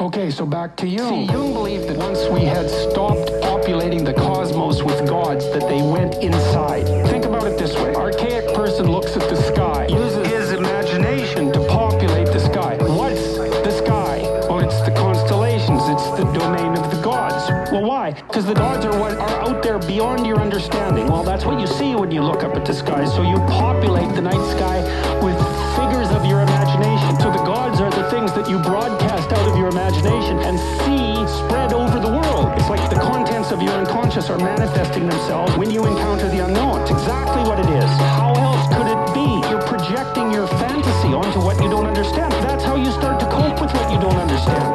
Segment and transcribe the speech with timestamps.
[0.00, 1.26] Okay, so back to Jung.
[1.26, 5.82] See, Jung believed that once we had stopped populating the cosmos with gods, that they
[5.82, 6.86] went inside.
[7.08, 7.92] Think about it this way.
[7.96, 12.76] Archaic person looks at the sky, uses his imagination to populate the sky.
[12.80, 14.22] What's the sky?
[14.48, 15.82] Well, it's the constellations.
[15.88, 17.50] It's the domain of the gods.
[17.72, 18.12] Well, why?
[18.12, 21.08] Because the gods are what are out there beyond your understanding.
[21.08, 23.04] Well, that's what you see when you look up at the sky.
[23.04, 24.78] So you populate the night sky
[25.24, 25.36] with
[28.10, 31.12] things that you broadcast out of your imagination and see
[31.44, 32.52] spread over the world.
[32.56, 36.82] It's like the contents of your unconscious are manifesting themselves when you encounter the unknown.
[36.82, 37.90] It's exactly what it is.
[38.16, 39.28] How else could it be?
[39.48, 42.32] You're projecting your fantasy onto what you don't understand.
[42.44, 44.67] That's how you start to cope with what you don't understand.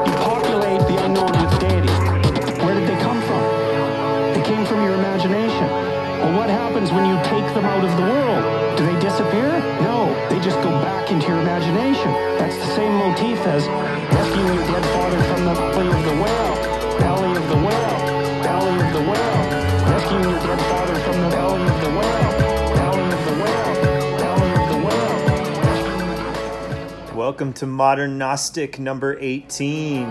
[27.44, 30.10] Welcome to Modern Gnostic number 18.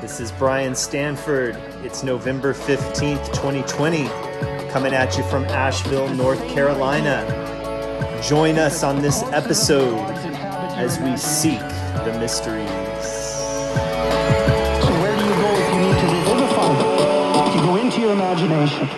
[0.00, 1.54] This is Brian Stanford.
[1.84, 4.08] It's November 15th, 2020,
[4.68, 7.24] coming at you from Asheville, North Carolina.
[8.20, 9.96] Join us on this episode
[10.74, 12.68] as we seek the mysteries.
[14.82, 17.54] So where do you go if you need to revivify?
[17.54, 18.88] You go into your imagination.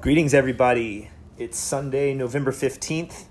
[0.00, 1.10] Greetings, everybody.
[1.38, 3.27] It's Sunday, November 15th.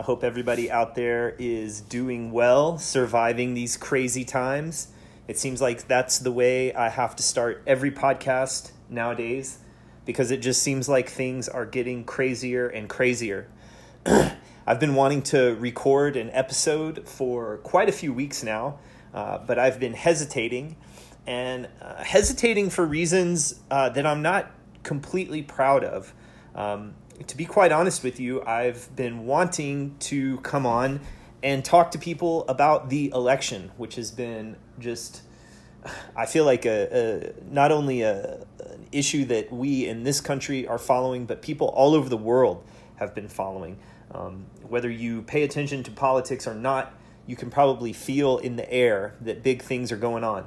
[0.00, 4.88] I hope everybody out there is doing well, surviving these crazy times.
[5.28, 9.58] It seems like that's the way I have to start every podcast nowadays
[10.06, 13.46] because it just seems like things are getting crazier and crazier.
[14.66, 18.78] I've been wanting to record an episode for quite a few weeks now,
[19.12, 20.76] uh, but I've been hesitating
[21.26, 24.50] and uh, hesitating for reasons uh, that I'm not
[24.82, 26.14] completely proud of.
[26.54, 26.94] Um,
[27.26, 31.00] to be quite honest with you, I've been wanting to come on
[31.42, 35.22] and talk to people about the election, which has been just,
[36.16, 40.66] I feel like a, a not only a, an issue that we in this country
[40.66, 42.64] are following, but people all over the world
[42.96, 43.78] have been following.
[44.12, 46.94] Um, whether you pay attention to politics or not,
[47.26, 50.46] you can probably feel in the air that big things are going on.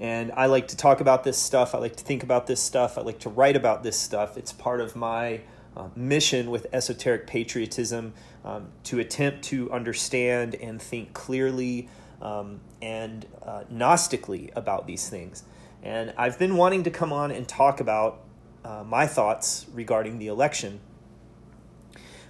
[0.00, 1.74] And I like to talk about this stuff.
[1.74, 2.96] I like to think about this stuff.
[2.96, 4.38] I like to write about this stuff.
[4.38, 5.42] It's part of my
[5.76, 11.90] uh, mission with esoteric patriotism um, to attempt to understand and think clearly
[12.22, 15.44] um, and uh, Gnostically about these things.
[15.82, 18.22] And I've been wanting to come on and talk about
[18.64, 20.80] uh, my thoughts regarding the election.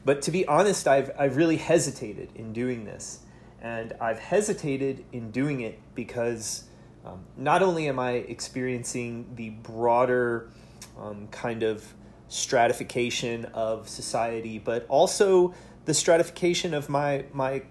[0.05, 3.21] But to be honest, I've, I've really hesitated in doing this.
[3.63, 6.65] And I've hesitated in doing it because
[7.05, 10.51] um, not only am I experiencing the broader
[10.99, 11.95] um, kind of
[12.29, 17.63] stratification of society, but also the stratification of my my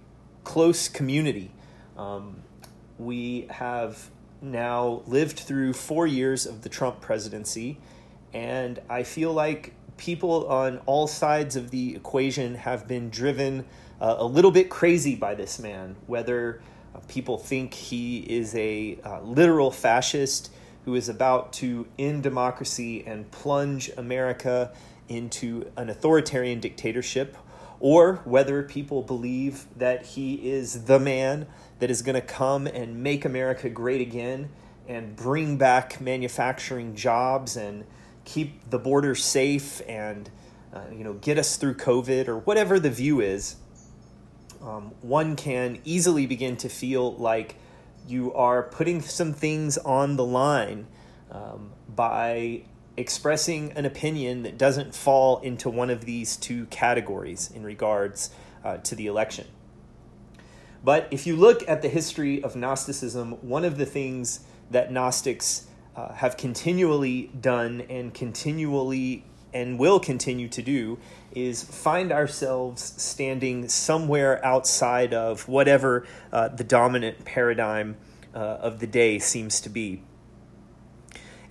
[0.43, 1.51] close community.
[1.97, 2.41] Um,
[2.97, 4.09] we have
[4.41, 7.77] now lived through four years of the Trump presidency,
[8.33, 13.65] and I feel like people on all sides of the equation have been driven
[14.01, 16.61] uh, a little bit crazy by this man, whether
[17.07, 20.51] people think he is a uh, literal fascist
[20.85, 24.71] who is about to end democracy and plunge America
[25.07, 27.35] into an authoritarian dictatorship,
[27.79, 31.47] or whether people believe that he is the man
[31.79, 34.49] that is going to come and make America great again
[34.87, 37.85] and bring back manufacturing jobs and
[38.25, 40.29] keep the border safe and
[40.73, 43.55] uh, you know get us through COVID or whatever the view is
[44.61, 47.55] um, one can easily begin to feel like
[48.07, 50.87] you are putting some things on the line
[51.31, 52.63] um, by
[52.97, 58.31] expressing an opinion that doesn't fall into one of these two categories in regards
[58.63, 59.47] uh, to the election.
[60.83, 64.41] But if you look at the history of Gnosticism, one of the things
[64.71, 70.99] that Gnostics uh, have continually done and continually and will continue to do
[71.31, 77.97] is find ourselves standing somewhere outside of whatever uh, the dominant paradigm
[78.33, 80.01] uh, of the day seems to be.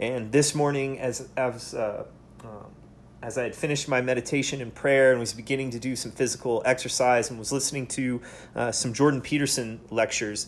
[0.00, 2.04] And this morning, as as uh,
[2.44, 2.72] um,
[3.20, 6.62] as I had finished my meditation and prayer and was beginning to do some physical
[6.64, 8.22] exercise and was listening to
[8.54, 10.46] uh, some Jordan Peterson lectures,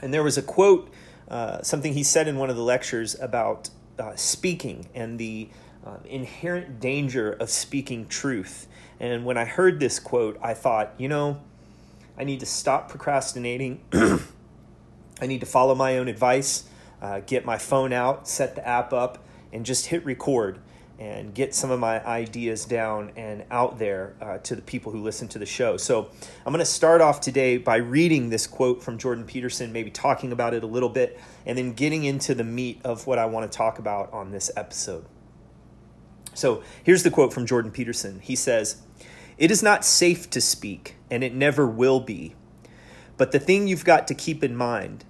[0.00, 0.92] and there was a quote,
[1.28, 5.48] uh, something he said in one of the lectures about uh, speaking and the
[5.84, 8.66] um, inherent danger of speaking truth.
[9.00, 11.40] And when I heard this quote, I thought, you know,
[12.16, 13.80] I need to stop procrastinating.
[13.92, 16.64] I need to follow my own advice,
[17.00, 20.58] uh, get my phone out, set the app up, and just hit record
[20.98, 25.02] and get some of my ideas down and out there uh, to the people who
[25.02, 25.76] listen to the show.
[25.76, 26.10] So
[26.46, 30.30] I'm going to start off today by reading this quote from Jordan Peterson, maybe talking
[30.30, 33.50] about it a little bit, and then getting into the meat of what I want
[33.50, 35.04] to talk about on this episode.
[36.34, 38.20] So here's the quote from Jordan Peterson.
[38.20, 38.82] He says,
[39.38, 42.34] It is not safe to speak, and it never will be.
[43.16, 45.04] But the thing you've got to keep in mind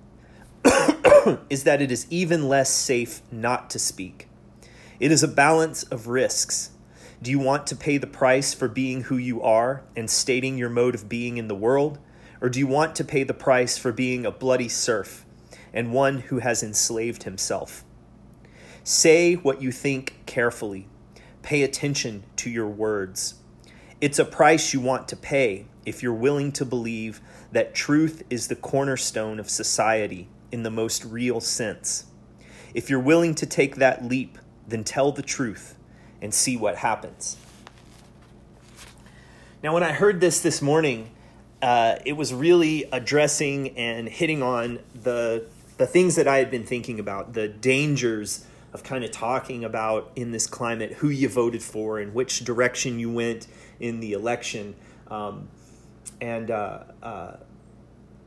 [1.51, 4.29] is that it is even less safe not to speak.
[4.99, 6.71] It is a balance of risks.
[7.23, 10.71] Do you want to pay the price for being who you are and stating your
[10.71, 11.99] mode of being in the world?
[12.41, 15.25] Or do you want to pay the price for being a bloody serf
[15.73, 17.85] and one who has enslaved himself?
[18.83, 20.89] Say what you think carefully.
[21.43, 23.35] Pay attention to your words.
[24.01, 27.21] It's a price you want to pay if you're willing to believe
[27.53, 32.07] that truth is the cornerstone of society in the most real sense.
[32.75, 35.77] If you're willing to take that leap then tell the truth
[36.21, 37.37] and see what happens.
[39.63, 41.11] Now, when I heard this this morning,
[41.61, 45.47] uh, it was really addressing and hitting on the
[45.79, 50.11] the things that I had been thinking about, the dangers of kind of talking about
[50.17, 53.47] in this climate who you voted for and which direction you went
[53.81, 54.75] in the election,
[55.09, 55.49] um,
[56.21, 57.37] and uh, uh,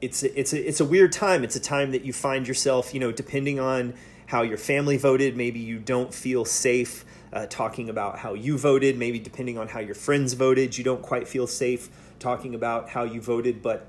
[0.02, 1.44] it's it's a, it's a weird time.
[1.44, 3.94] It's a time that you find yourself, you know, depending on
[4.28, 5.36] how your family voted.
[5.36, 8.98] Maybe you don't feel safe uh, talking about how you voted.
[8.98, 11.90] Maybe depending on how your friends voted, you don't quite feel safe
[12.20, 13.62] talking about how you voted.
[13.62, 13.88] But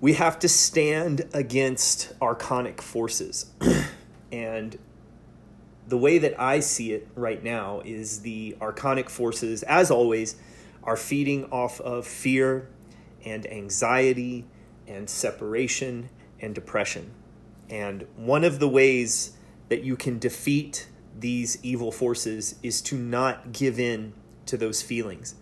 [0.00, 3.46] we have to stand against archonic forces.
[4.30, 4.78] and
[5.86, 10.36] the way that I see it right now is the archonic forces, as always,
[10.84, 12.68] are feeding off of fear
[13.24, 14.44] and anxiety
[14.86, 16.10] and separation
[16.40, 17.12] and depression.
[17.70, 19.32] And one of the ways
[19.68, 20.88] that you can defeat
[21.18, 24.12] these evil forces is to not give in
[24.46, 25.34] to those feelings,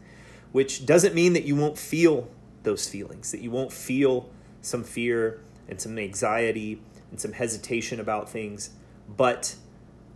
[0.52, 2.28] which doesn't mean that you won't feel
[2.62, 4.28] those feelings, that you won't feel
[4.62, 6.80] some fear and some anxiety
[7.10, 8.70] and some hesitation about things,
[9.08, 9.56] but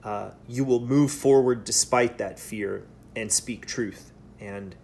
[0.02, 4.75] uh, you will move forward despite that fear and speak truth and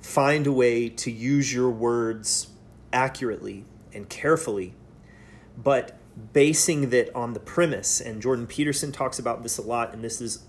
[0.00, 2.48] find a way to use your words
[2.92, 4.74] accurately and carefully,
[5.56, 5.96] but
[6.32, 10.20] basing that on the premise and Jordan Peterson talks about this a lot and this
[10.20, 10.44] is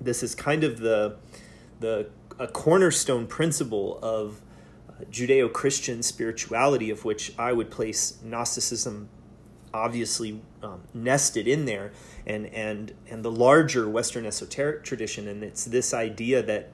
[0.00, 1.16] this is kind of the
[1.78, 4.40] the a cornerstone principle of
[4.88, 9.08] uh, Judeo-Christian spirituality of which I would place Gnosticism
[9.74, 11.92] obviously um, nested in there.
[12.26, 16.70] And and and the larger western esoteric tradition and it's this idea that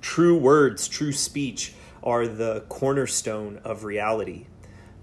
[0.00, 4.46] true words true speech are the cornerstone of reality.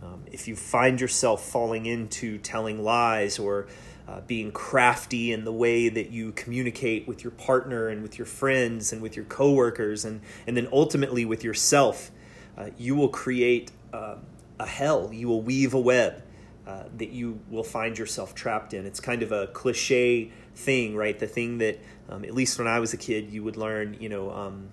[0.04, 3.68] Um, if you find yourself falling into telling lies or
[4.08, 8.26] uh, being crafty in the way that you communicate with your partner and with your
[8.28, 12.12] friends and with your coworkers and, and then ultimately with yourself,
[12.58, 14.16] uh, you will create uh,
[14.60, 15.10] a hell.
[15.12, 16.22] You will weave a web
[16.68, 18.86] uh, that you will find yourself trapped in.
[18.86, 21.18] It's kind of a cliche thing, right?
[21.18, 21.80] The thing that,
[22.10, 24.70] um, at least when I was a kid, you would learn, you know, um,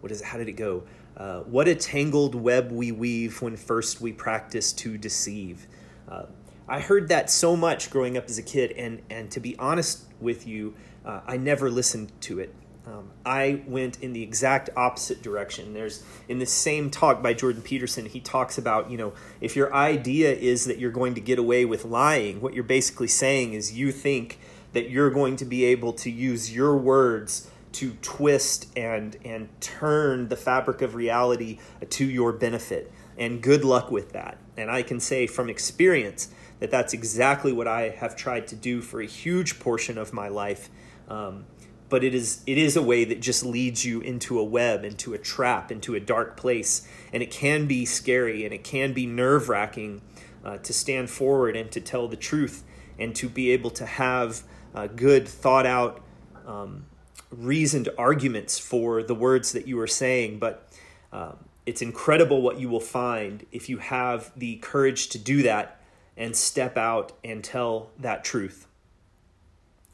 [0.00, 0.26] what is it?
[0.26, 0.84] How did it go?
[1.16, 5.66] Uh, what a tangled web we weave when first we practice to deceive.
[6.08, 6.24] Uh,
[6.68, 10.04] I heard that so much growing up as a kid, and, and to be honest
[10.20, 12.54] with you, uh, I never listened to it.
[12.86, 15.74] Um, I went in the exact opposite direction.
[15.74, 19.74] There's in the same talk by Jordan Peterson, he talks about, you know, if your
[19.74, 23.72] idea is that you're going to get away with lying, what you're basically saying is
[23.72, 24.38] you think
[24.72, 30.28] that you're going to be able to use your words to twist and and turn
[30.28, 31.58] the fabric of reality
[31.90, 32.92] to your benefit.
[33.18, 34.38] And good luck with that.
[34.56, 36.28] And i can say from experience
[36.60, 40.28] that that's exactly what i have tried to do for a huge portion of my
[40.28, 40.70] life.
[41.08, 41.44] Um,
[41.88, 45.14] but it is it is a way that just leads you into a web into
[45.14, 49.06] a trap into a dark place and it can be scary and it can be
[49.06, 50.00] nerve-wracking
[50.44, 52.64] uh, to stand forward and to tell the truth
[52.98, 54.42] and to be able to have
[54.74, 56.02] uh, good thought out
[56.46, 56.86] um,
[57.30, 60.68] reasoned arguments for the words that you are saying, but
[61.12, 65.80] um, it's incredible what you will find if you have the courage to do that
[66.16, 68.66] and step out and tell that truth.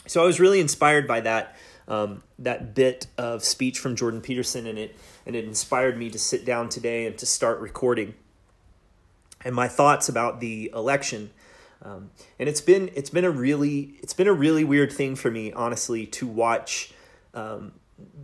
[0.07, 1.57] So I was really inspired by that
[1.89, 4.97] um, that bit of speech from Jordan Peterson, and it
[5.27, 8.15] and it inspired me to sit down today and to start recording.
[9.45, 11.31] And my thoughts about the election,
[11.83, 15.31] um, and it's been it's been a really it's been a really weird thing for
[15.31, 16.93] me, honestly, to watch
[17.35, 17.73] um,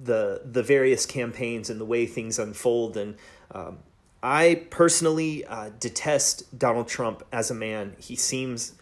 [0.05, 2.97] the the various campaigns and the way things unfold.
[2.97, 3.17] And
[3.51, 3.79] Um,
[4.23, 7.95] I personally uh, detest Donald Trump as a man.
[7.99, 8.75] He seems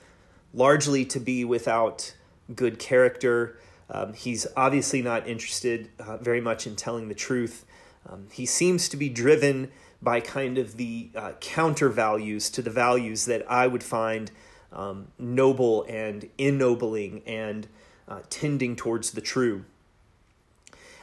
[0.55, 2.15] largely to be without
[2.55, 3.59] good character.
[3.91, 7.65] Um, he's obviously not interested uh, very much in telling the truth.
[8.09, 9.71] Um, he seems to be driven
[10.03, 14.31] by kind of the uh, counter values to the values that I would find
[14.73, 17.67] um, noble and ennobling and
[18.09, 19.65] uh, tending towards the true.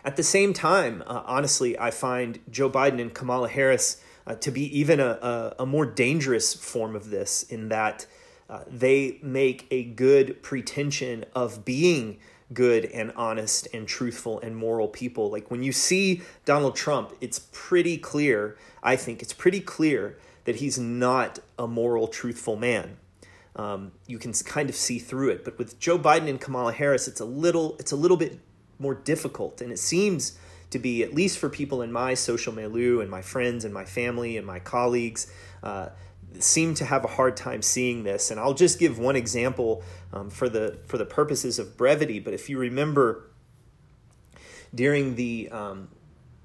[0.06, 4.52] At the same time, uh, honestly, I find Joe Biden and Kamala Harris uh, to
[4.52, 8.06] be even a, a, a, more dangerous form of this in that
[8.50, 12.20] uh, they make a good pretension of being
[12.54, 15.30] good and honest and truthful and moral people.
[15.30, 20.58] Like when you see Donald Trump, it's pretty clear, I think it's pretty clear that
[20.58, 22.98] he's not a moral, truthful man.
[23.56, 25.46] Um, you can kind of see through it.
[25.46, 28.40] But with Joe Biden and Kamala Harris, it's a little it's a little bit
[28.80, 30.38] more difficult, and it seems
[30.72, 33.86] to be at least for people in my social milieu and my friends and my
[33.86, 35.32] family and my colleagues.
[35.62, 35.90] Uh,
[36.40, 40.30] seem to have a hard time seeing this and i'll just give one example um,
[40.30, 43.30] for the for the purposes of brevity but if you remember
[44.74, 45.90] during the um,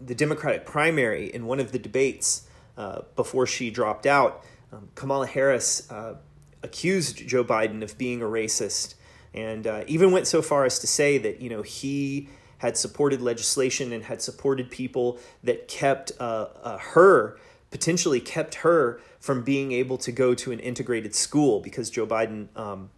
[0.01, 5.27] the democratic primary in one of the debates uh, before she dropped out um, kamala
[5.27, 6.15] harris uh,
[6.63, 8.95] accused joe biden of being a racist
[9.35, 12.29] and uh, even went so far as to say that you know he
[12.59, 17.39] had supported legislation and had supported people that kept uh, uh, her
[17.71, 22.49] potentially kept her from being able to go to an integrated school because Joe Biden,
[22.57, 22.91] um,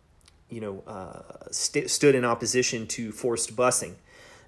[0.48, 3.94] you know, uh, st- stood in opposition to forced busing.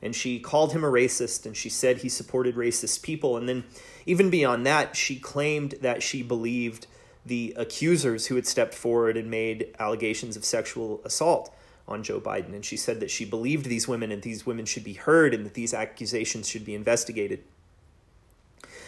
[0.01, 3.37] And she called him a racist and she said he supported racist people.
[3.37, 3.65] And then,
[4.05, 6.89] even beyond that, she claimed that she believed
[7.25, 11.55] the accusers who had stepped forward and made allegations of sexual assault
[11.87, 12.53] on Joe Biden.
[12.53, 15.47] And she said that she believed these women and these women should be heard and
[15.47, 17.45] that these accusations should be investigated.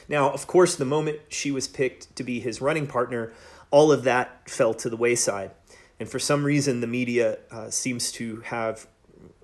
[0.09, 3.33] Now, of course, the moment she was picked to be his running partner,
[3.71, 5.51] all of that fell to the wayside.
[5.99, 8.87] And for some reason, the media uh, seems to have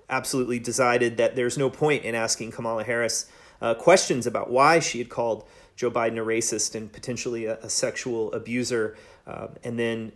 [0.09, 3.31] absolutely decided that there's no point in asking Kamala Harris
[3.62, 5.45] uh, questions about why she had called
[5.76, 10.12] Joe Biden a racist and potentially a, a sexual abuser, uh, and then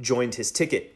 [0.00, 0.94] joined his ticket.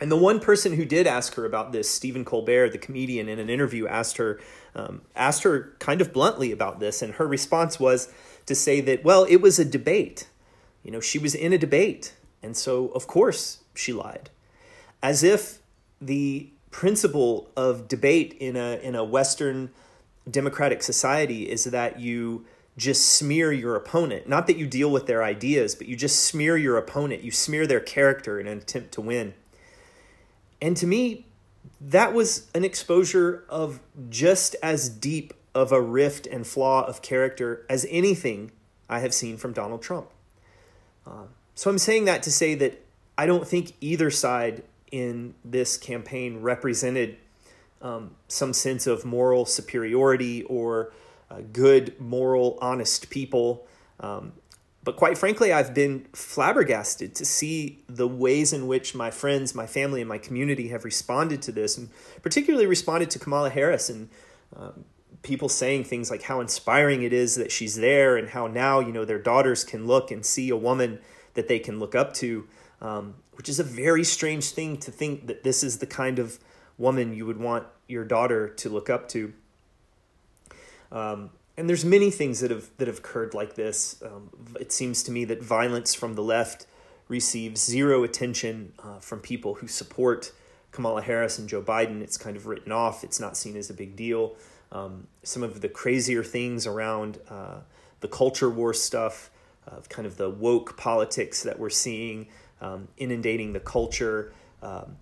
[0.00, 3.38] And the one person who did ask her about this, Stephen Colbert, the comedian, in
[3.38, 4.40] an interview, asked her
[4.74, 8.12] um, asked her kind of bluntly about this, and her response was
[8.46, 10.28] to say that, well, it was a debate.
[10.82, 14.30] You know, she was in a debate, and so of course she lied,
[15.02, 15.58] as if
[16.00, 19.70] the principle of debate in a in a Western
[20.30, 22.44] democratic society is that you
[22.76, 24.28] just smear your opponent.
[24.28, 27.22] Not that you deal with their ideas, but you just smear your opponent.
[27.22, 29.34] You smear their character in an attempt to win.
[30.60, 31.26] And to me,
[31.86, 37.64] that was an exposure of just as deep of a rift and flaw of character
[37.68, 38.50] as anything
[38.88, 40.10] I have seen from Donald Trump.
[41.06, 42.82] Uh, so I'm saying that to say that
[43.18, 47.18] I don't think either side in this campaign represented
[47.82, 50.92] um, some sense of moral superiority or
[51.30, 53.66] uh, good, moral, honest people.
[54.00, 54.32] Um,
[54.84, 59.66] but quite frankly, I've been flabbergasted to see the ways in which my friends, my
[59.66, 61.88] family, and my community have responded to this, and
[62.20, 64.10] particularly responded to Kamala Harris and
[64.54, 64.84] um,
[65.22, 68.92] people saying things like how inspiring it is that she's there, and how now you
[68.92, 71.00] know their daughters can look and see a woman
[71.32, 72.46] that they can look up to,
[72.82, 76.38] um, which is a very strange thing to think that this is the kind of
[76.76, 79.32] woman you would want your daughter to look up to.
[80.92, 84.02] Um, and there's many things that have that have occurred like this.
[84.04, 84.30] Um,
[84.60, 86.66] it seems to me that violence from the left
[87.08, 90.32] receives zero attention uh, from people who support
[90.72, 92.00] Kamala Harris and Joe Biden.
[92.00, 93.04] It's kind of written off.
[93.04, 94.34] It's not seen as a big deal.
[94.72, 97.58] Um, some of the crazier things around uh,
[98.00, 99.30] the culture war stuff,
[99.66, 102.26] of kind of the woke politics that we're seeing
[102.60, 104.32] um, inundating the culture.
[104.62, 104.96] Um,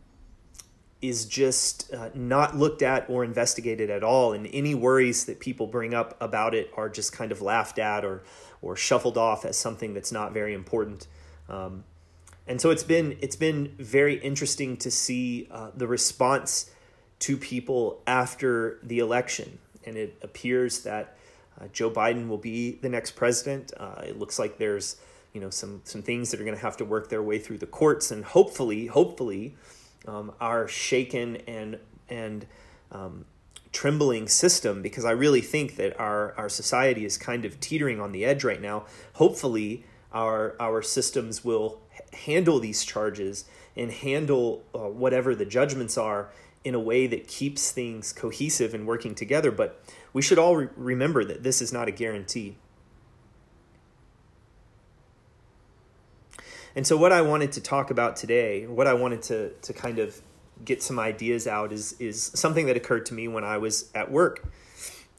[1.02, 5.66] is just uh, not looked at or investigated at all, and any worries that people
[5.66, 8.22] bring up about it are just kind of laughed at or
[8.62, 11.08] or shuffled off as something that's not very important.
[11.48, 11.82] Um,
[12.46, 16.70] and so it's been it's been very interesting to see uh, the response
[17.20, 21.16] to people after the election, and it appears that
[21.60, 23.72] uh, Joe Biden will be the next president.
[23.76, 24.96] Uh, it looks like there's
[25.32, 27.58] you know some some things that are going to have to work their way through
[27.58, 29.56] the courts, and hopefully, hopefully
[30.06, 31.78] um, our shaken and
[32.08, 32.46] and
[32.90, 33.24] um,
[33.72, 38.12] trembling system because I really think that our our society is kind of teetering on
[38.12, 38.84] the edge right now.
[39.14, 41.80] Hopefully, our our systems will
[42.12, 43.44] handle these charges
[43.76, 46.30] and handle uh, whatever the judgments are
[46.64, 49.50] in a way that keeps things cohesive and working together.
[49.50, 49.82] But
[50.12, 52.56] we should all re- remember that this is not a guarantee.
[56.74, 59.98] And so, what I wanted to talk about today, what I wanted to, to kind
[59.98, 60.20] of
[60.64, 64.10] get some ideas out, is, is something that occurred to me when I was at
[64.10, 64.44] work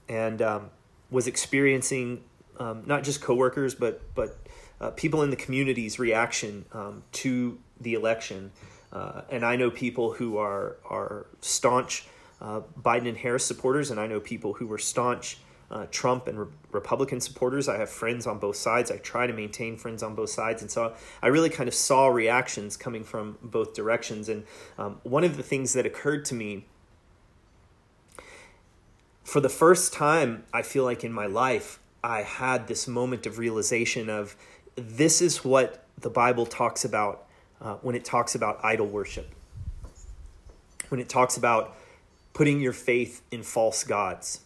[0.10, 0.70] and um,
[1.12, 2.24] was experiencing
[2.60, 4.38] um, not just coworkers, but, but
[4.82, 8.52] uh, people in the community's reaction um, to the election.
[8.92, 12.06] Uh, and I know people who are, are staunch
[12.42, 15.38] uh, Biden and Harris supporters, and I know people who were staunch
[15.74, 17.68] uh, Trump and re- Republican supporters.
[17.68, 18.92] I have friends on both sides.
[18.92, 20.62] I try to maintain friends on both sides.
[20.62, 24.30] And so I really kind of saw reactions coming from both directions.
[24.30, 24.46] And
[24.78, 26.68] um, one of the things that occurred to me
[29.24, 33.40] for the first time, I feel like in my life, I had this moment of
[33.40, 34.36] realization of
[34.76, 37.26] this is what the Bible talks about
[37.60, 39.34] uh, when it talks about idol worship.
[40.90, 41.76] When it talks about
[42.34, 44.42] putting your faith in false gods.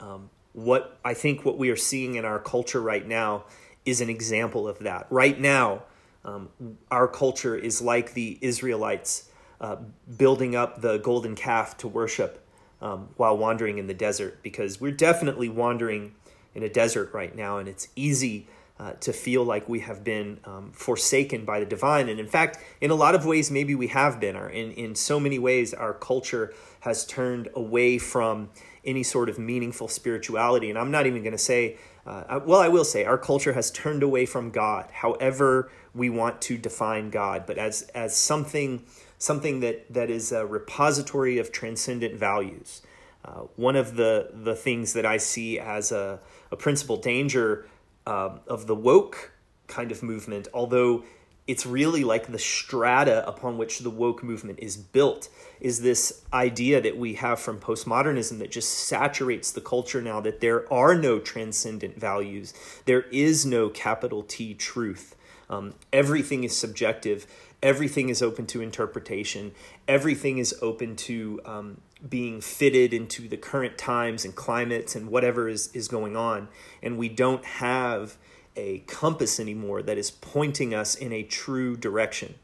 [0.00, 3.44] Um, what I think what we are seeing in our culture right now
[3.84, 5.06] is an example of that.
[5.10, 5.82] Right now,
[6.24, 6.48] um,
[6.90, 9.30] our culture is like the Israelites
[9.60, 9.76] uh,
[10.16, 12.44] building up the golden calf to worship
[12.80, 16.14] um, while wandering in the desert, because we're definitely wandering
[16.54, 18.46] in a desert right now, and it's easy
[18.78, 22.08] uh, to feel like we have been um, forsaken by the divine.
[22.08, 24.34] And in fact, in a lot of ways, maybe we have been.
[24.34, 28.50] Or in, in so many ways, our culture has turned away from
[28.84, 30.70] any sort of meaningful spirituality.
[30.70, 33.70] And I'm not even going to say, uh, well, I will say, our culture has
[33.70, 38.82] turned away from God, however we want to define God, but as, as something,
[39.18, 42.82] something that, that is a repository of transcendent values.
[43.24, 46.18] Uh, one of the, the things that I see as a,
[46.50, 47.66] a principal danger
[48.04, 49.32] uh, of the woke
[49.68, 51.04] kind of movement, although
[51.46, 55.28] it's really like the strata upon which the woke movement is built
[55.60, 60.40] is this idea that we have from postmodernism that just saturates the culture now that
[60.40, 62.54] there are no transcendent values.
[62.84, 65.16] There is no capital t truth.
[65.50, 67.26] Um, everything is subjective.
[67.62, 69.52] Everything is open to interpretation.
[69.86, 75.48] Everything is open to um, being fitted into the current times and climates and whatever
[75.48, 76.48] is, is going on.
[76.82, 78.16] And we don't have
[78.56, 82.34] a compass anymore that is pointing us in a true direction.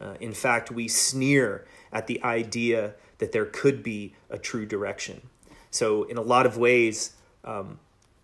[0.00, 5.22] Uh, in fact, we sneer at the idea that there could be a true direction.
[5.70, 7.12] So, in a lot of ways,
[7.44, 7.78] um,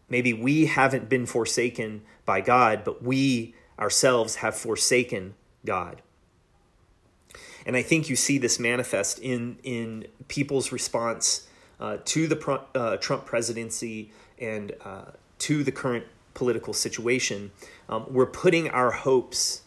[0.09, 6.03] maybe we haven't been forsaken by God, but we ourselves have forsaken God.
[7.67, 11.47] And I think you see this manifest in, in people's response
[11.79, 15.07] uh, to the uh, Trump presidency and uh,
[15.39, 16.05] to the current
[16.41, 17.51] political situation,
[17.91, 19.61] um, we're putting our hopes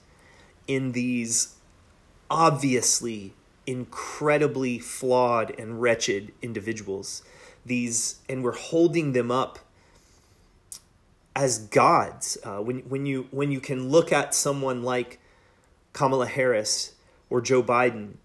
[0.68, 1.54] in these
[2.32, 3.36] obviously
[3.68, 7.22] incredibly flawed and wretched individuals.
[7.64, 9.60] These, and we're holding them up
[11.36, 12.40] as gods.
[12.44, 15.20] Uh, when when you when you can look at someone like
[15.94, 16.96] Kamala Harris
[17.30, 18.16] or Joe Biden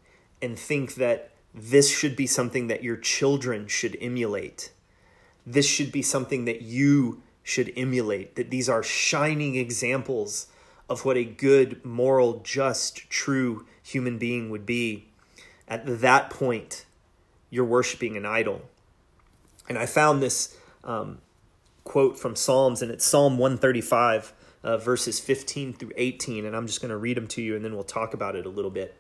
[0.41, 4.73] and think that this should be something that your children should emulate.
[5.47, 10.49] This should be something that you should emulate, that these are shining examples
[10.87, 15.09] of what a good, moral, just, true human being would be.
[15.67, 16.85] At that point,
[17.49, 18.69] you're worshiping an idol.
[19.67, 21.23] And I found this um,
[21.85, 26.45] quote from Psalms, and it's Psalm 135, uh, verses 15 through 18.
[26.45, 28.45] And I'm just going to read them to you, and then we'll talk about it
[28.45, 28.95] a little bit.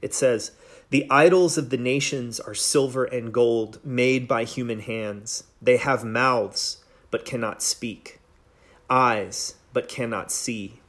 [0.00, 0.52] It says,
[0.90, 5.42] The idols of the nations are silver and gold made by human hands.
[5.60, 6.81] They have mouths
[7.12, 8.18] but cannot speak,
[8.90, 10.80] eyes, but cannot see.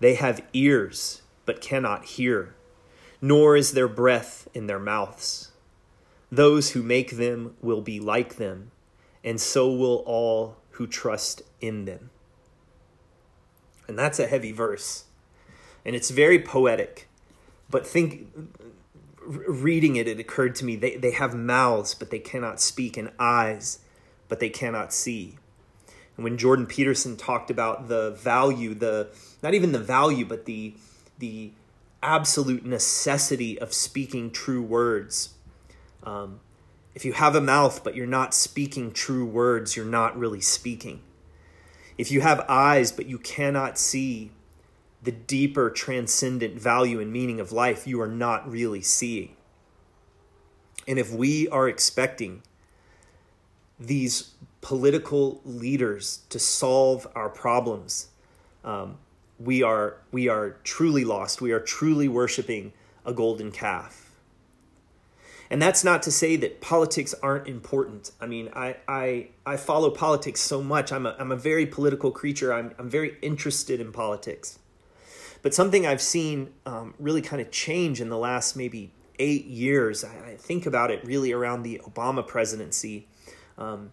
[0.00, 2.54] They have ears, but cannot hear,
[3.20, 5.50] nor is there breath in their mouths.
[6.30, 8.70] Those who make them will be like them,
[9.24, 12.10] and so will all who trust in them.
[13.88, 15.04] And that's a heavy verse.
[15.84, 17.08] And it's very poetic.
[17.68, 18.28] But think,
[19.26, 23.10] reading it, it occurred to me they, they have mouths, but they cannot speak, and
[23.18, 23.80] eyes,
[24.28, 25.38] but they cannot see.
[26.18, 29.08] And when Jordan Peterson talked about the value, the
[29.40, 30.74] not even the value, but the
[31.20, 31.52] the
[32.02, 35.34] absolute necessity of speaking true words.
[36.02, 36.40] Um,
[36.94, 41.02] if you have a mouth but you're not speaking true words, you're not really speaking.
[41.96, 44.32] If you have eyes but you cannot see
[45.00, 49.36] the deeper transcendent value and meaning of life, you are not really seeing.
[50.88, 52.42] And if we are expecting
[53.78, 54.34] these
[54.68, 58.08] political leaders to solve our problems,
[58.62, 58.98] um,
[59.38, 61.40] we are we are truly lost.
[61.40, 62.74] We are truly worshiping
[63.06, 64.10] a golden calf.
[65.48, 68.10] And that's not to say that politics aren't important.
[68.20, 70.92] I mean, I I, I follow politics so much.
[70.92, 72.52] I'm a, I'm a very political creature.
[72.52, 74.58] I'm, I'm very interested in politics.
[75.40, 80.04] But something I've seen um, really kind of change in the last maybe eight years,
[80.04, 83.08] I, I think about it really around the Obama presidency,
[83.56, 83.92] um,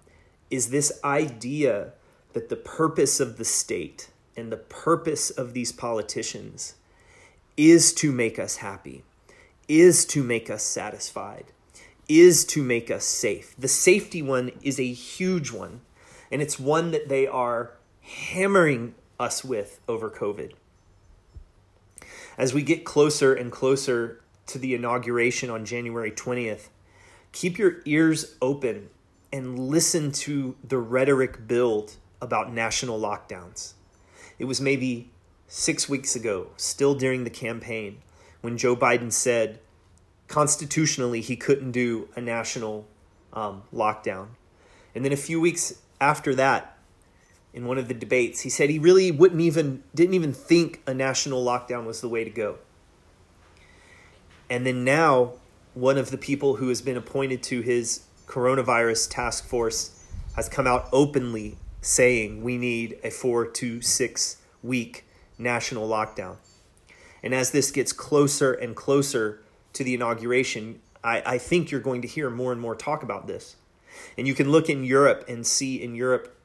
[0.49, 1.93] is this idea
[2.33, 6.75] that the purpose of the state and the purpose of these politicians
[7.57, 9.03] is to make us happy,
[9.67, 11.45] is to make us satisfied,
[12.07, 13.55] is to make us safe.
[13.57, 15.81] The safety one is a huge one,
[16.31, 20.51] and it's one that they are hammering us with over COVID.
[22.37, 26.67] As we get closer and closer to the inauguration on January 20th,
[27.31, 28.89] keep your ears open
[29.35, 33.73] and listen to the rhetoric build about national lockdowns.
[34.39, 35.11] It was maybe
[35.45, 37.97] six weeks ago, still during the campaign,
[38.39, 39.59] when Joe Biden said
[40.29, 42.87] constitutionally he couldn't do a national
[43.33, 44.27] um, lockdown.
[44.95, 46.77] And then a few weeks after that,
[47.53, 50.93] in one of the debates, he said he really wouldn't even didn't even think a
[50.93, 52.57] national lockdown was the way to go.
[54.49, 55.33] And then now,
[55.73, 59.99] one of the people who has been appointed to his coronavirus task force
[60.35, 65.05] has come out openly saying we need a four to six week
[65.37, 66.37] national lockdown.
[67.23, 69.41] And as this gets closer and closer
[69.73, 73.27] to the inauguration, I, I think you're going to hear more and more talk about
[73.27, 73.55] this.
[74.17, 76.35] And you can look in Europe and see in Europe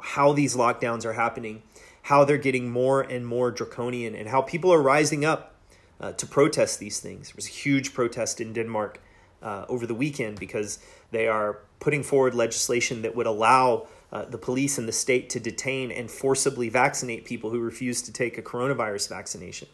[0.00, 1.62] how these lockdowns are happening,
[2.02, 5.54] how they're getting more and more draconian, and how people are rising up
[6.00, 7.28] uh, to protest these things.
[7.28, 9.00] There was a huge protest in Denmark
[9.42, 10.78] uh, over the weekend because
[11.10, 15.40] they are putting forward legislation that would allow uh, the police and the state to
[15.40, 19.68] detain and forcibly vaccinate people who refuse to take a coronavirus vaccination.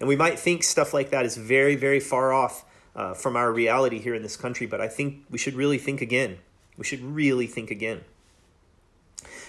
[0.00, 3.52] And we might think stuff like that is very, very far off uh, from our
[3.52, 6.38] reality here in this country, but I think we should really think again.
[6.76, 8.02] We should really think again.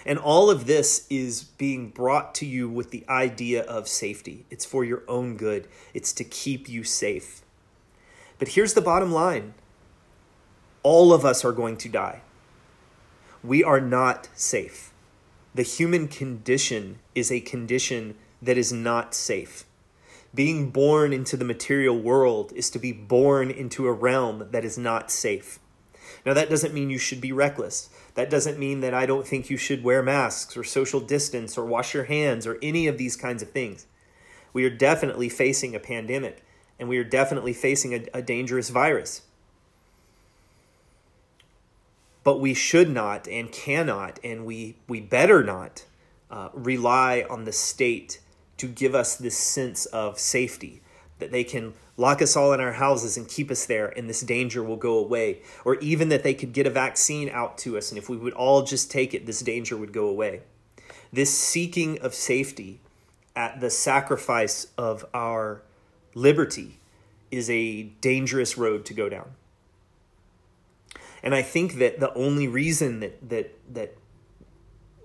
[0.06, 4.46] And all of this is being brought to you with the idea of safety.
[4.50, 7.42] It's for your own good, it's to keep you safe.
[8.38, 9.54] But here's the bottom line
[10.84, 12.22] all of us are going to die.
[13.44, 14.92] We are not safe.
[15.56, 19.66] The human condition is a condition that is not safe.
[20.34, 24.78] Being born into the material world is to be born into a realm that is
[24.78, 25.60] not safe.
[26.26, 27.90] Now, that doesn't mean you should be reckless.
[28.16, 31.66] That doesn't mean that I don't think you should wear masks or social distance or
[31.66, 33.86] wash your hands or any of these kinds of things.
[34.54, 36.44] We are definitely facing a pandemic
[36.80, 39.22] and we are definitely facing a, a dangerous virus.
[42.24, 45.86] But we should not and cannot, and we, we better not
[46.30, 48.20] uh, rely on the state
[48.58, 50.82] to give us this sense of safety
[51.20, 54.22] that they can lock us all in our houses and keep us there and this
[54.22, 57.92] danger will go away or even that they could get a vaccine out to us
[57.92, 60.42] and if we would all just take it this danger would go away.
[61.12, 62.80] This seeking of safety
[63.36, 65.62] at the sacrifice of our
[66.14, 66.80] liberty
[67.32, 69.32] is a dangerous road to go down
[71.24, 73.96] and i think that the only reason that that that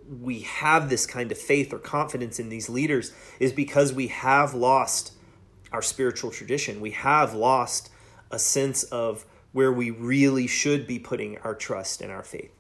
[0.09, 4.55] we have this kind of faith or confidence in these leaders is because we have
[4.55, 5.13] lost
[5.73, 6.81] our spiritual tradition.
[6.81, 7.91] We have lost
[8.31, 12.53] a sense of where we really should be putting our trust and our faith.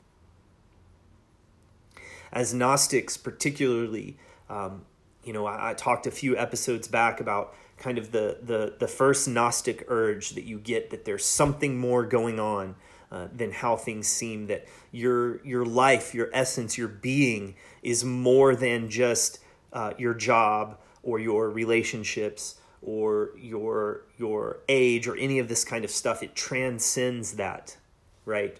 [2.33, 4.17] As Gnostics, particularly,
[4.49, 4.85] um,
[5.23, 8.89] you know, I, I, talked a few episodes back about kind of the, the, the
[8.89, 12.75] first Gnostic urge that you get that there's something more going on
[13.15, 18.57] uh, than how things seem, that your, your life, your essence, your being is more
[18.57, 19.39] than just
[19.73, 25.85] uh, your job or your relationships or your your age or any of this kind
[25.85, 26.23] of stuff.
[26.23, 27.77] It transcends that
[28.25, 28.59] right?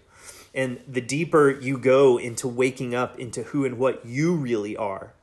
[0.53, 5.13] And the deeper you go into waking up into who and what you really are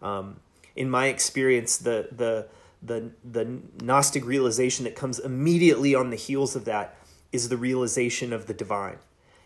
[0.00, 0.40] um,
[0.74, 2.48] in my experience the the
[2.82, 6.96] the the gnostic realization that comes immediately on the heels of that
[7.32, 8.98] is the realization of the divine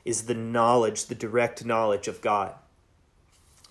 [0.05, 2.55] is the knowledge the direct knowledge of god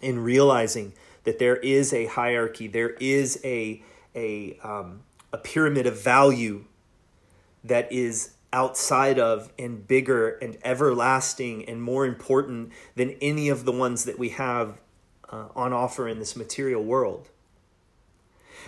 [0.02, 0.94] in realizing
[1.24, 3.82] that there is a hierarchy there is a
[4.16, 6.66] a um, a pyramid of value
[7.64, 13.72] that is outside of and bigger and everlasting and more important than any of the
[13.72, 14.80] ones that we have
[15.30, 17.30] uh, on offer in this material world.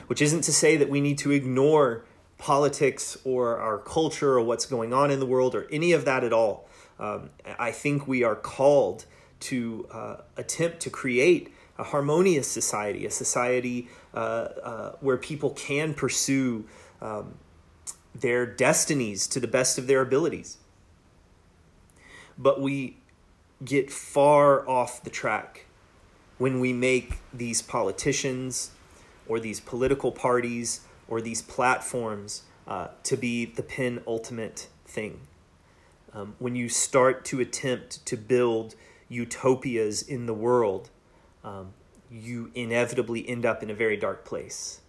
[0.08, 2.06] Which isn't to say that we need to ignore
[2.44, 6.26] politics or our culture or what's going on in the world or any of that
[6.26, 6.68] at all.
[7.00, 9.06] Um, I think we are called
[9.52, 15.94] to uh, attempt to create a harmonious society, a society uh, uh, where people can
[15.94, 16.66] pursue
[17.02, 17.36] um,
[18.14, 20.58] their destinies to the best of their abilities.
[22.38, 22.98] But we
[23.64, 25.66] get far off the track
[26.40, 28.72] when we make these politicians,
[29.30, 35.22] or these political parties or these platforms uh, to be the penultimate thing.
[36.14, 38.76] Um, when you start to attempt to build
[39.10, 40.90] utopias in the world,
[41.44, 41.74] um,
[42.12, 44.82] you inevitably end up in a very dark place.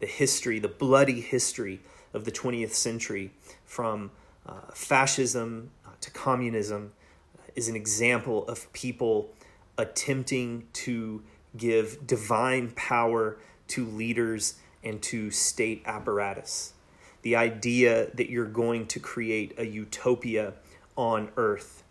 [0.00, 1.80] The history, the bloody history
[2.12, 3.32] of the 20th century,
[3.64, 4.12] from
[4.46, 6.92] uh, fascism uh, to communism,
[7.38, 9.30] uh, is an example of people
[9.76, 11.22] attempting to
[11.56, 14.54] give divine power to leaders
[14.84, 16.74] and to state apparatus.
[17.22, 20.54] The idea that you're going to create a utopia
[20.96, 21.82] on earth.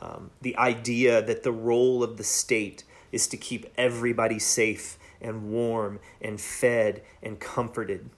[0.00, 5.50] Um, the idea that the role of the state is to keep everybody safe and
[5.50, 8.10] warm and fed and comforted.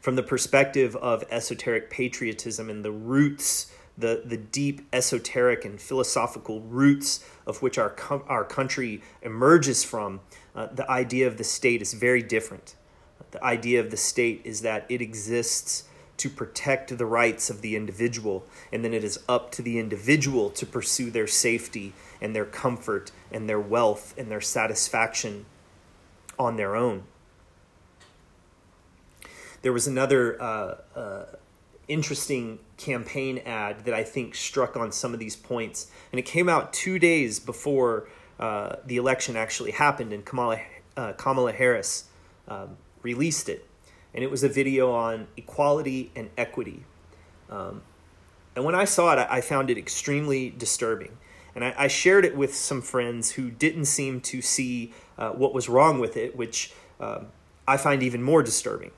[0.00, 6.60] From the perspective of esoteric patriotism and the roots, the, the deep esoteric and philosophical
[6.60, 7.96] roots of which our,
[8.28, 10.20] our country emerges from,
[10.58, 12.74] uh, the idea of the state is very different.
[13.30, 15.84] The idea of the state is that it exists
[16.16, 20.50] to protect the rights of the individual, and then it is up to the individual
[20.50, 25.46] to pursue their safety and their comfort and their wealth and their satisfaction
[26.40, 27.04] on their own.
[29.62, 31.24] There was another uh, uh,
[31.86, 36.48] interesting campaign ad that I think struck on some of these points, and it came
[36.48, 40.60] out two days before uh, the election actually happened, and Kamala,
[40.96, 42.04] uh, Kamala Harris
[42.46, 43.68] um, released it
[44.14, 46.84] and it was a video on equality and equity.
[47.50, 47.82] Um,
[48.56, 51.16] and when I saw it, I found it extremely disturbing.
[51.54, 55.54] And I, I shared it with some friends who didn't seem to see uh, what
[55.54, 57.28] was wrong with it, which um,
[57.66, 58.90] I find even more disturbing.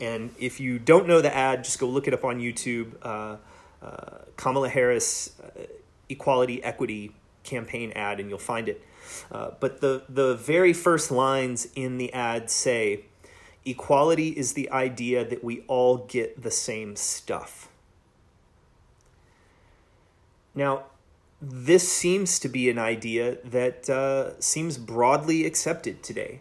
[0.00, 2.94] And if you don't know the ad, just go look it up on YouTube.
[3.02, 3.36] Uh,
[3.84, 5.30] uh, Kamala Harris
[6.08, 7.14] Equality Equity
[7.46, 8.84] campaign ad, and you'll find it.
[9.32, 13.04] Uh, but the, the very first lines in the ad say,
[13.64, 17.68] Equality is the idea that we all get the same stuff.
[20.54, 20.84] Now,
[21.42, 26.40] this seems to be an idea that uh, seems broadly accepted today.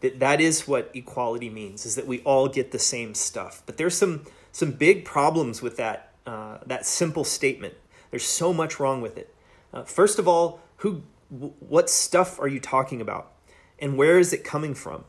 [0.00, 3.62] That that is what equality means, is that we all get the same stuff.
[3.66, 7.74] But there's some some big problems with that uh, that simple statement.
[8.10, 9.31] There's so much wrong with it.
[9.72, 13.32] Uh, first of all, who, what stuff are you talking about,
[13.78, 15.04] and where is it coming from?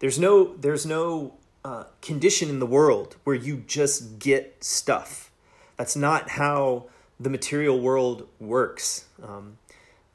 [0.00, 5.30] There's no there's no uh, condition in the world where you just get stuff.
[5.76, 6.86] That's not how
[7.18, 9.06] the material world works.
[9.22, 9.58] Um,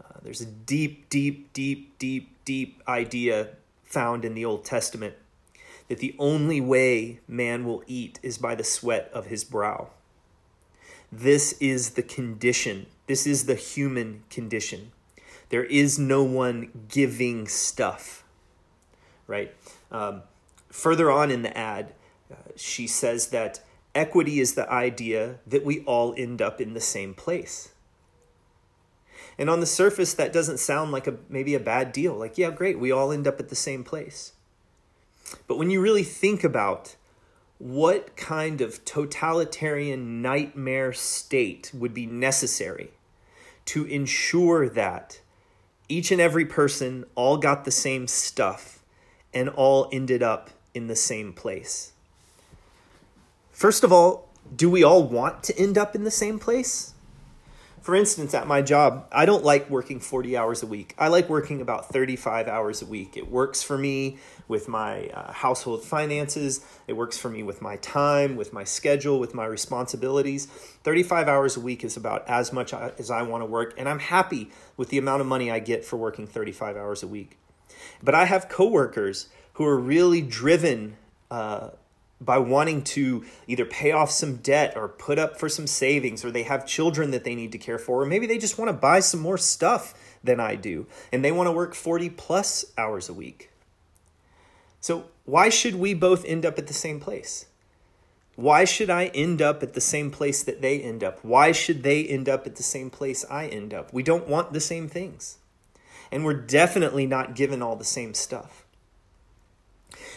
[0.04, 3.50] uh, there's a deep, deep, deep, deep, deep idea
[3.84, 5.15] found in the Old Testament
[5.88, 9.89] that the only way man will eat is by the sweat of his brow.
[11.12, 12.86] This is the condition.
[13.10, 14.91] This is the human condition.
[15.50, 18.24] There is no one giving stuff,
[19.26, 19.52] right?
[19.91, 20.22] Um,
[20.69, 21.93] further on in the ad,
[22.32, 23.62] uh, she says that
[23.95, 27.69] equity is the idea that we all end up in the same place.
[29.39, 32.13] And on the surface, that doesn't sound like a maybe a bad deal.
[32.13, 34.34] Like, yeah, great, we all end up at the same place.
[35.48, 36.95] But when you really think about
[37.58, 42.91] what kind of totalitarian nightmare state would be necessary
[43.69, 45.21] to ensure that
[45.88, 48.79] each and every person all got the same stuff
[49.32, 51.91] and all ended up in the same place.
[53.51, 56.95] First of all, do we all want to end up in the same place?
[57.89, 60.93] For instance, at my job, I don't like working 40 hours a week.
[60.99, 63.17] I like working about 35 hours a week.
[63.17, 66.63] It works for me with my uh, household finances.
[66.86, 70.45] It works for me with my time, with my schedule, with my responsibilities.
[70.84, 73.97] 35 hours a week is about as much as I want to work, and I'm
[73.97, 77.39] happy with the amount of money I get for working 35 hours a week.
[78.04, 80.95] But I have coworkers who are really driven
[81.32, 81.69] uh,
[82.21, 86.32] by wanting to either pay off some debt or put up for some savings, or
[86.32, 88.73] they have children that they need to care for, or maybe they just want to
[88.73, 93.08] buy some more stuff than I do, and they want to work 40 plus hours
[93.08, 93.49] a week.
[94.82, 97.45] So, why should we both end up at the same place?
[98.36, 101.19] Why should I end up at the same place that they end up?
[101.23, 103.93] Why should they end up at the same place I end up?
[103.93, 105.39] We don't want the same things
[106.12, 108.65] and we're definitely not given all the same stuff.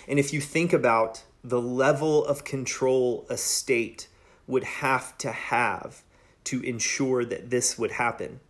[0.08, 4.09] And if you think about the level of control a state
[4.46, 6.02] would have to have
[6.44, 8.40] to ensure that this would happen,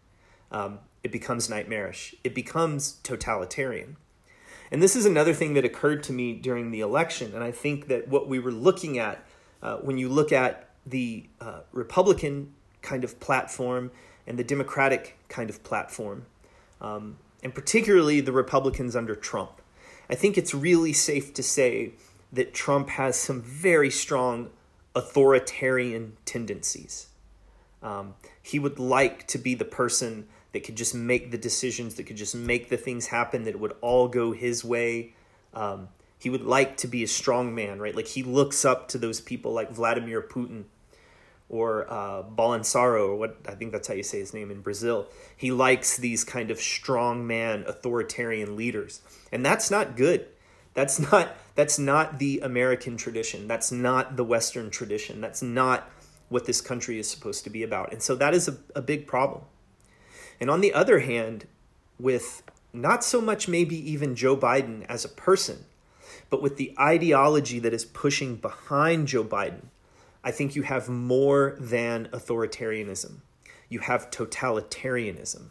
[0.51, 2.15] um, it becomes nightmarish.
[2.23, 3.97] It becomes totalitarian.
[4.71, 7.33] And this is another thing that occurred to me during the election.
[7.35, 9.25] And I think that what we were looking at
[9.63, 13.91] uh, when you look at the uh, Republican kind of platform
[14.27, 16.27] and the Democratic kind of platform,
[16.81, 19.61] um, and particularly the Republicans under Trump.
[20.09, 21.93] I think it's really safe to say
[22.33, 24.51] that Trump has some very strong
[24.95, 27.09] authoritarian tendencies.
[27.83, 32.05] Um, he would like to be the person that could just make the decisions, that
[32.05, 35.15] could just make the things happen, that would all go his way.
[35.55, 37.97] Um, he would like to be a strong man, right?
[37.97, 40.65] Like he looks up to those people like Vladimir Putin
[41.49, 45.07] or uh, Bolsonaro, or what I think that's how you say his name in Brazil.
[45.37, 50.27] He likes these kind of strong man, authoritarian leaders, and that's not good.
[50.75, 53.47] That's not that's not the American tradition.
[53.47, 55.21] That's not the Western tradition.
[55.21, 55.91] That's not
[56.29, 57.93] what this country is supposed to be about.
[57.93, 59.43] And so that is a, a big problem.
[60.41, 61.47] And on the other hand,
[61.99, 65.67] with not so much maybe even Joe Biden as a person,
[66.31, 69.67] but with the ideology that is pushing behind Joe Biden,
[70.25, 73.17] I think you have more than authoritarianism.
[73.69, 75.49] You have totalitarianism.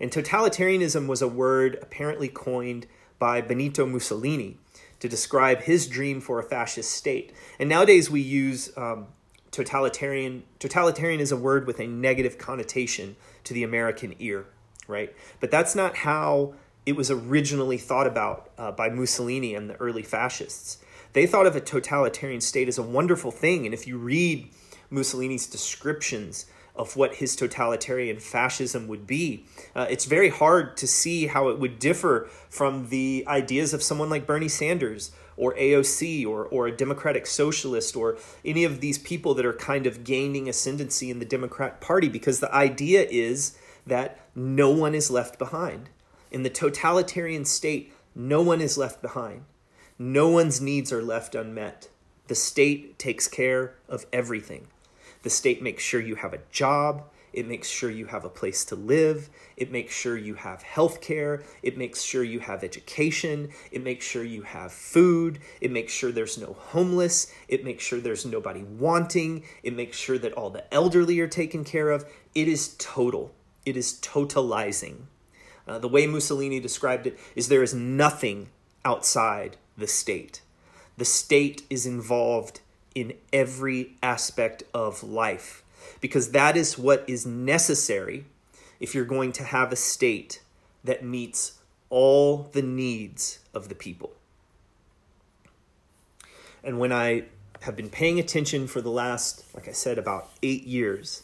[0.00, 2.86] And totalitarianism was a word apparently coined
[3.18, 4.58] by Benito Mussolini
[5.04, 7.30] to describe his dream for a fascist state.
[7.58, 9.08] And nowadays we use um,
[9.50, 10.44] totalitarian.
[10.58, 13.14] Totalitarian is a word with a negative connotation
[13.44, 14.46] to the American ear,
[14.88, 15.14] right?
[15.40, 16.54] But that's not how
[16.86, 20.78] it was originally thought about uh, by Mussolini and the early fascists.
[21.12, 23.66] They thought of a totalitarian state as a wonderful thing.
[23.66, 24.48] And if you read
[24.88, 29.44] Mussolini's descriptions of what his totalitarian fascism would be,
[29.76, 34.10] uh, it's very hard to see how it would differ from the ideas of someone
[34.10, 39.34] like Bernie Sanders or AOC or, or a democratic socialist or any of these people
[39.34, 43.56] that are kind of gaining ascendancy in the Democrat Party because the idea is
[43.86, 45.90] that no one is left behind.
[46.30, 49.44] In the totalitarian state, no one is left behind.
[49.98, 51.88] No one's needs are left unmet.
[52.26, 54.66] The state takes care of everything.
[55.24, 57.02] The state makes sure you have a job.
[57.32, 59.28] It makes sure you have a place to live.
[59.56, 61.42] It makes sure you have health care.
[61.62, 63.48] It makes sure you have education.
[63.72, 65.40] It makes sure you have food.
[65.60, 67.32] It makes sure there's no homeless.
[67.48, 69.44] It makes sure there's nobody wanting.
[69.64, 72.04] It makes sure that all the elderly are taken care of.
[72.34, 73.34] It is total.
[73.66, 75.06] It is totalizing.
[75.66, 78.50] Uh, the way Mussolini described it is there is nothing
[78.84, 80.42] outside the state.
[80.98, 82.60] The state is involved
[82.94, 85.62] in every aspect of life
[86.00, 88.24] because that is what is necessary
[88.80, 90.42] if you're going to have a state
[90.82, 91.58] that meets
[91.90, 94.12] all the needs of the people.
[96.62, 97.24] And when I
[97.62, 101.22] have been paying attention for the last, like I said, about eight years,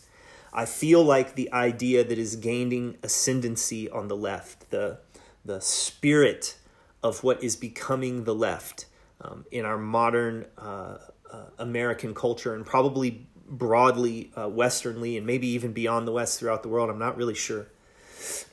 [0.53, 4.99] I feel like the idea that is gaining ascendancy on the left, the,
[5.45, 6.57] the spirit
[7.03, 8.87] of what is becoming the left
[9.21, 10.99] um, in our modern uh,
[11.33, 16.63] uh, American culture and probably broadly uh, Westernly and maybe even beyond the West throughout
[16.63, 16.89] the world.
[16.89, 17.67] I'm not really sure.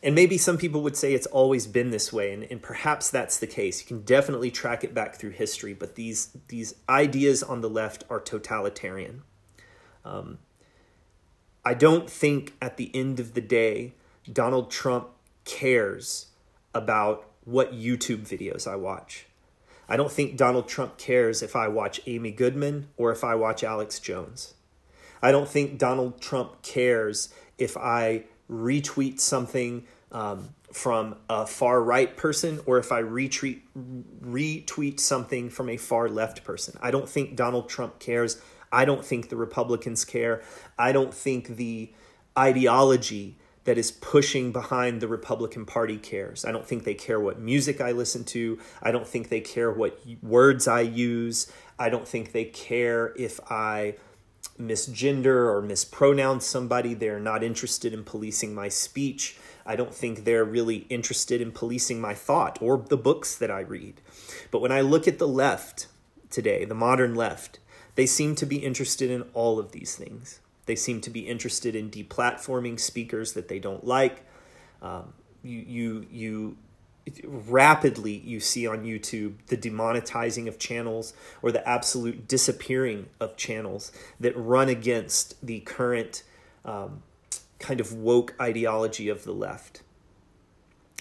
[0.02, 3.38] And maybe some people would say it's always been this way, and, and perhaps that's
[3.38, 3.82] the case.
[3.82, 8.06] You can definitely track it back through history, but these, these ideas on the left
[8.10, 9.24] are totalitarian.
[10.06, 10.40] Um,
[11.66, 13.94] I don't think at the end of the day,
[14.32, 15.10] Donald Trump
[15.44, 16.28] cares
[16.74, 19.27] about what YouTube videos I watch.
[19.90, 23.64] I don't think Donald Trump cares if I watch Amy Goodman or if I watch
[23.64, 24.54] Alex Jones.
[25.22, 32.16] I don't think Donald Trump cares if I retweet something um, from a far right
[32.16, 33.62] person or if I retweet,
[34.24, 36.78] retweet something from a far left person.
[36.82, 38.42] I don't think Donald Trump cares.
[38.72, 40.44] I don't think the Republicans care.
[40.78, 41.92] I don't think the
[42.38, 46.46] ideology that is pushing behind the Republican Party cares.
[46.46, 48.58] I don't think they care what music I listen to.
[48.82, 51.52] I don't think they care what words I use.
[51.78, 53.96] I don't think they care if I
[54.58, 56.94] misgender or mispronounce somebody.
[56.94, 59.38] They're not interested in policing my speech.
[59.66, 63.60] I don't think they're really interested in policing my thought or the books that I
[63.60, 64.00] read.
[64.50, 65.88] But when I look at the left
[66.30, 67.60] today, the modern left,
[67.96, 70.40] they seem to be interested in all of these things.
[70.68, 74.24] They seem to be interested in deplatforming speakers that they don't like.
[74.82, 75.14] Um,
[75.44, 76.58] you, you, you
[77.24, 83.92] rapidly you see on YouTube the demonetizing of channels or the absolute disappearing of channels
[84.20, 86.24] that run against the current
[86.66, 87.02] um,
[87.60, 89.82] kind of woke ideology of the left.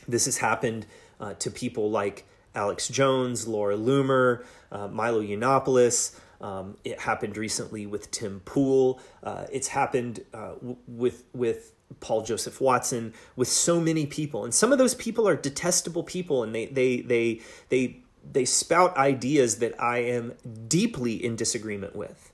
[0.09, 0.87] This has happened
[1.21, 7.87] uh, to people like Alex Jones, Laura Loomer, uh, Milo Yiannopoulos, um, it happened recently
[7.87, 9.01] with Tim Pool.
[9.23, 14.53] Uh, it's happened uh, w- with with Paul Joseph Watson, with so many people, and
[14.53, 18.01] some of those people are detestable people, and they they they they
[18.33, 20.35] they spout ideas that I am
[20.69, 22.33] deeply in disagreement with.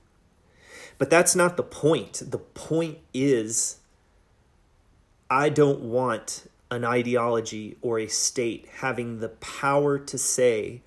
[0.97, 2.21] But that's not the point.
[2.25, 3.77] The point is,
[5.29, 10.81] I don't want an ideology or a state having the power to say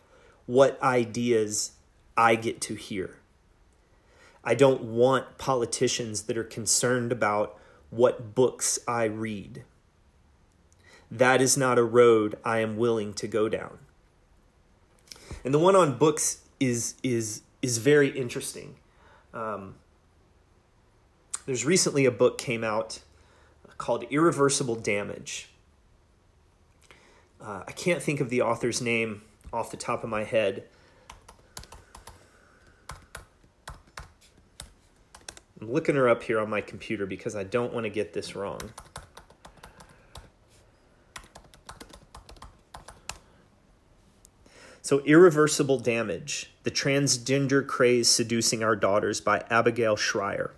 [0.47, 1.73] what ideas
[2.17, 3.17] I get to hear.
[4.45, 7.59] I don't want politicians that are concerned about
[7.91, 9.65] what books I read.
[11.11, 13.79] That is not a road I am willing to go down.
[15.45, 18.77] And the one on books is is is very interesting.
[19.35, 19.75] Um,
[21.47, 23.01] there's recently a book came out
[23.79, 25.51] called Irreversible Damage.
[27.41, 30.65] Uh, I can't think of the author's name off the top of my head.
[35.67, 38.37] I'm looking her up here on my computer because I don't want to get this
[38.37, 38.61] wrong.
[44.81, 50.53] So, Irreversible Damage The Transgender Craze Seducing Our Daughters by Abigail Shrier.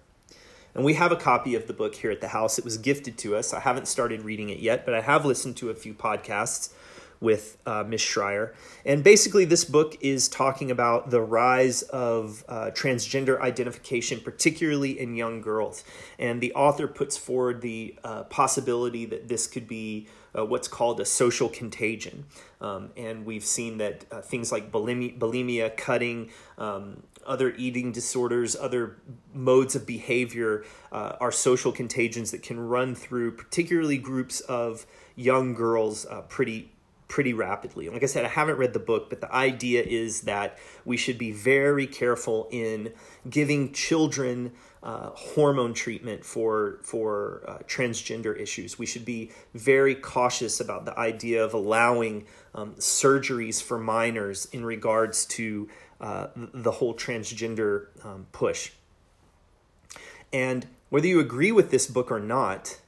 [0.74, 2.58] And we have a copy of the book here at the house.
[2.58, 3.54] It was gifted to us.
[3.54, 6.74] I haven't started reading it yet, but I have listened to a few podcasts
[7.20, 8.54] with uh, Miss Shrier.
[8.84, 15.14] And basically, this book is talking about the rise of uh, transgender identification, particularly in
[15.14, 15.84] young girls.
[16.18, 20.06] And the author puts forward the uh, possibility that this could be
[20.38, 22.26] uh, what's called a social contagion.
[22.60, 28.54] Um, and we've seen that uh, things like bulimia, bulimia cutting, um, other eating disorders,
[28.54, 28.96] other
[29.34, 35.52] modes of behavior uh, are social contagions that can run through particularly groups of young
[35.52, 36.70] girls pretty
[37.08, 37.88] pretty rapidly.
[37.88, 41.18] Like I said, I haven't read the book, but the idea is that we should
[41.18, 42.92] be very careful in
[43.28, 44.52] giving children
[44.82, 48.78] uh, hormone treatment for for uh, transgender issues.
[48.78, 54.64] We should be very cautious about the idea of allowing um, surgeries for minors in
[54.64, 55.68] regards to
[56.00, 58.70] uh, the whole transgender um, push.
[60.32, 62.78] And whether you agree with this book or not,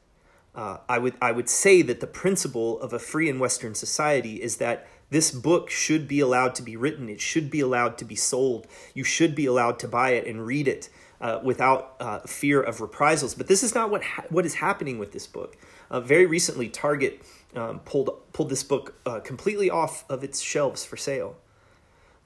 [0.61, 4.43] uh, I would I would say that the principle of a free and Western society
[4.43, 7.09] is that this book should be allowed to be written.
[7.09, 8.67] It should be allowed to be sold.
[8.93, 12.83] You should be allowed to buy it and read it uh, without uh, fear of
[12.83, 13.35] reprisals.
[13.35, 15.57] But this is not what ha- what is happening with this book.
[15.91, 17.23] Uh, very recently, Target
[17.57, 21.37] um, pulled pulled this book uh, completely off of its shelves for sale.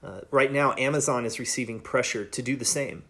[0.03, 3.05] Uh, right now, Amazon is receiving pressure to do the same.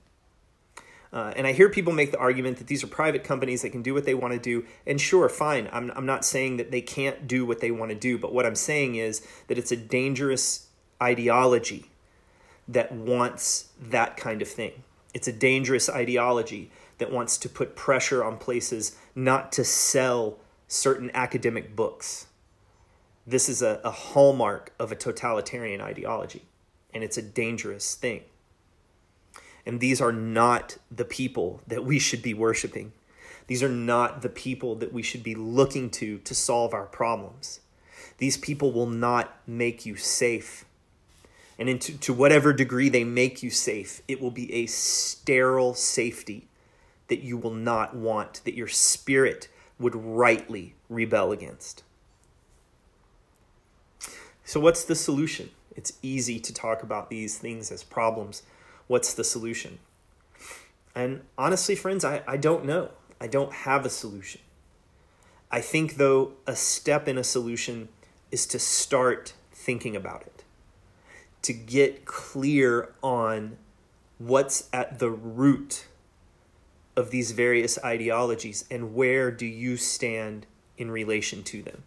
[1.15, 3.83] Uh, and I hear people make the argument that these are private companies that can
[3.83, 4.67] do what they want to do.
[4.85, 5.69] And sure, fine.
[5.73, 8.19] I'm, I'm not saying that they can't do what they want to do.
[8.19, 10.67] But what I'm saying is that it's a dangerous
[11.01, 11.93] ideology
[12.67, 14.83] that wants that kind of thing.
[15.15, 21.13] It's a dangerous ideology that wants to put pressure on places not to sell certain
[21.15, 22.27] academic books.
[23.25, 26.43] This is a, a hallmark of a totalitarian ideology,
[26.93, 28.23] and it's a dangerous thing.
[29.67, 32.93] And these are not the people that we should be worshiping.
[33.47, 37.61] These are not the people that we should be looking to to solve our problems.
[38.19, 40.65] These people will not make you safe.
[41.59, 46.49] And into, to whatever degree they make you safe, it will be a sterile safety
[47.09, 49.49] that you will not want, that your spirit
[49.79, 51.83] would rightly rebel against.
[54.45, 55.51] So, what's the solution?
[55.77, 58.43] It's easy to talk about these things as problems
[58.87, 59.79] what's the solution?
[60.95, 62.91] And honestly, friends, I, I don't know.
[63.21, 64.41] I don't have a solution.
[65.51, 67.89] I think, though, a step in a solution
[68.31, 70.45] is to start thinking about it,
[71.43, 73.57] to get clear on
[74.19, 75.87] what's at the root
[76.97, 81.83] of these various ideologies and where do you stand in relation to them.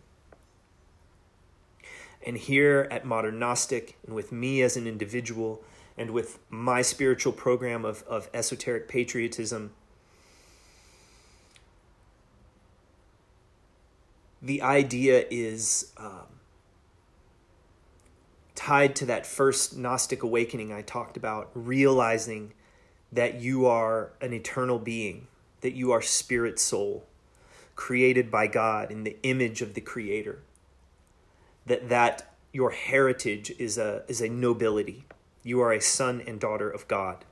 [2.25, 5.63] And here at Modern Gnostic, and with me as an individual,
[5.97, 9.71] and with my spiritual program of, of esoteric patriotism,
[14.41, 16.27] the idea is um,
[18.53, 22.53] tied to that first Gnostic awakening I talked about, realizing
[23.11, 25.27] that you are an eternal being,
[25.61, 27.07] that you are spirit soul,
[27.75, 30.39] created by God in the image of the Creator,
[31.65, 35.06] that that your heritage is a is a nobility
[35.47, 37.23] you are a son and daughter of God.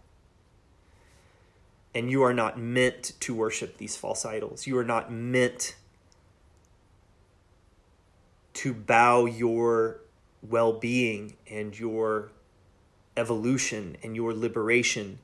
[1.93, 4.65] And you are not meant to worship these false idols.
[4.65, 5.75] You are not meant
[8.53, 9.99] to bow your
[10.41, 12.31] well being and your
[13.17, 15.19] evolution and your liberation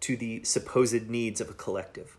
[0.00, 2.18] to the supposed needs of a collective.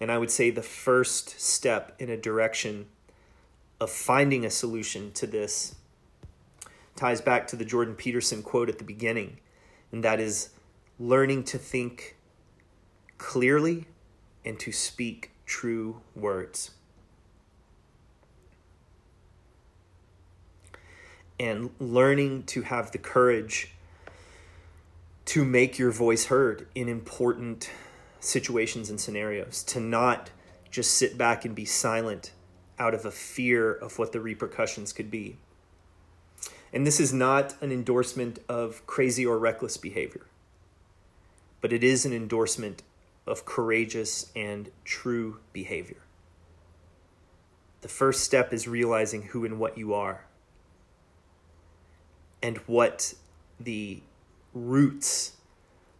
[0.00, 2.86] And I would say the first step in a direction
[3.78, 5.74] of finding a solution to this
[7.00, 9.38] ties back to the Jordan Peterson quote at the beginning,
[9.90, 10.50] and that is
[10.98, 12.14] learning to think
[13.16, 13.86] clearly
[14.44, 16.72] and to speak true words.
[21.38, 23.72] And learning to have the courage
[25.24, 27.70] to make your voice heard in important
[28.20, 30.28] situations and scenarios, to not
[30.70, 32.32] just sit back and be silent
[32.78, 35.38] out of a fear of what the repercussions could be.
[36.72, 40.26] And this is not an endorsement of crazy or reckless behavior,
[41.60, 42.82] but it is an endorsement
[43.26, 46.02] of courageous and true behavior.
[47.80, 50.26] The first step is realizing who and what you are
[52.42, 53.14] and what
[53.58, 54.02] the
[54.54, 55.32] roots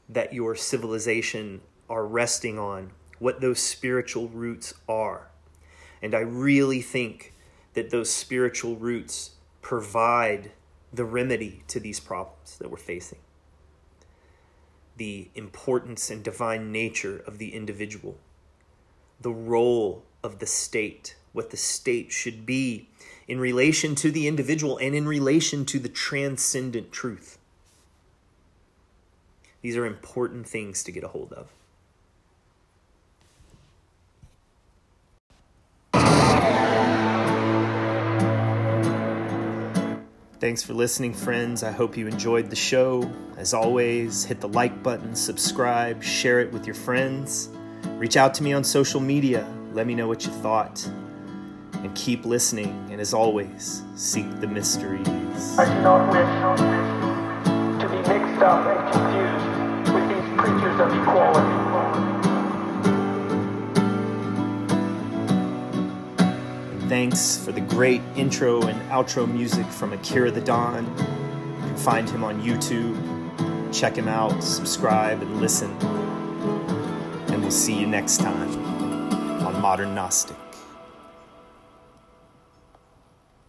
[0.08, 5.28] that your civilization are resting on, what those spiritual roots are.
[6.02, 7.34] And I really think
[7.74, 10.52] that those spiritual roots provide
[10.92, 13.18] the remedy to these problems that we're facing.
[14.96, 18.18] The importance and divine nature of the individual,
[19.20, 22.88] the role of the state, what the state should be
[23.28, 27.38] in relation to the individual and in relation to the transcendent truth.
[29.62, 31.52] These are important things to get a hold of.
[40.40, 41.62] Thanks for listening, friends.
[41.62, 43.12] I hope you enjoyed the show.
[43.36, 47.50] As always, hit the like button, subscribe, share it with your friends.
[47.98, 49.46] Reach out to me on social media.
[49.74, 50.82] Let me know what you thought.
[51.74, 52.88] And keep listening.
[52.90, 55.06] And as always, seek the mysteries.
[55.58, 61.69] I do not wish to be mixed up and confused with these preachers of equality.
[66.90, 70.84] Thanks for the great intro and outro music from Akira the Don.
[70.86, 72.98] You can find him on YouTube.
[73.72, 75.70] Check him out, subscribe, and listen.
[77.28, 78.50] And we'll see you next time
[79.46, 80.36] on Modern Gnostic.